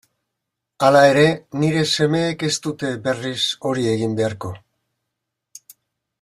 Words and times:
Hala 0.85 1.03
ere, 1.09 1.25
nire 1.63 1.83
semeek 1.91 2.47
ez 2.49 2.57
dute 2.65 2.91
berriz 3.09 3.37
hori 3.71 3.87
egin 3.93 4.17
beharko. 4.23 4.53